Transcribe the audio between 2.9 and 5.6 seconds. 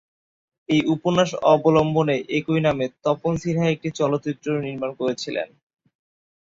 তপন সিনহা একটি চলচ্চিত্রও নির্মাণ করেছিলেন।